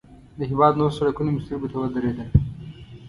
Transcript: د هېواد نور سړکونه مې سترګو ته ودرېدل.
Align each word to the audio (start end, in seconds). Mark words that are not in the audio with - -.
د 0.37 0.39
هېواد 0.51 0.73
نور 0.79 0.91
سړکونه 0.97 1.29
مې 1.31 1.41
سترګو 1.45 1.71
ته 1.71 1.77
ودرېدل. 1.79 2.29